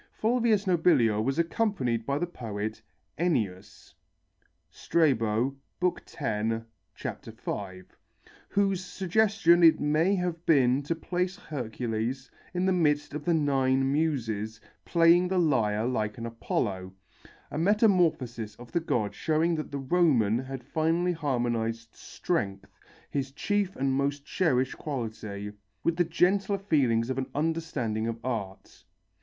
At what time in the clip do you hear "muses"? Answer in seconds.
13.91-14.59